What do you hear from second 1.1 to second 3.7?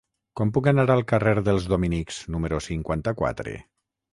carrer dels Dominics número cinquanta-quatre?